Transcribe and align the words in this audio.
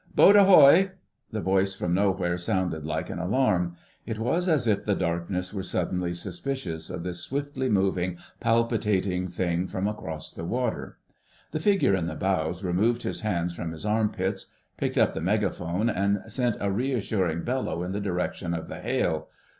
"Boat 0.15 0.35
ahoy!" 0.35 0.93
The 1.31 1.41
voice 1.41 1.75
from 1.75 1.93
nowhere 1.93 2.35
sounded 2.39 2.87
like 2.87 3.11
an 3.11 3.19
alarm. 3.19 3.75
It 4.07 4.17
was 4.17 4.49
as 4.49 4.67
if 4.67 4.83
the 4.83 4.95
darkness 4.95 5.53
were 5.53 5.61
suddenly 5.61 6.11
suspicious 6.11 6.89
of 6.89 7.03
this 7.03 7.19
swiftly 7.21 7.69
moving, 7.69 8.17
palpitating 8.39 9.27
thing 9.27 9.67
from 9.67 9.87
across 9.87 10.31
the 10.33 10.43
water. 10.43 10.97
The 11.51 11.59
figure 11.59 11.93
in 11.93 12.07
the 12.07 12.15
bows 12.15 12.63
removed 12.63 13.03
his 13.03 13.21
hands 13.21 13.53
from 13.53 13.71
his 13.73 13.85
arm 13.85 14.09
pits, 14.09 14.51
picked 14.75 14.97
up 14.97 15.13
the 15.13 15.21
megaphone, 15.21 15.87
and 15.87 16.23
sent 16.31 16.57
a 16.59 16.71
reassuring 16.71 17.43
bellow 17.43 17.83
in 17.83 17.91
the 17.91 18.01
direction 18.01 18.55
of 18.55 18.69
the 18.69 18.79
hail. 18.79 19.27